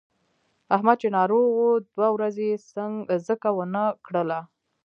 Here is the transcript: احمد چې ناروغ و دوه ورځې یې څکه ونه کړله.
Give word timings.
احمد 0.75 0.97
چې 1.01 1.07
ناروغ 1.17 1.49
و 1.59 1.69
دوه 1.95 2.07
ورځې 2.15 2.43
یې 2.51 2.57
څکه 3.25 3.49
ونه 3.57 3.83
کړله. 4.05 4.39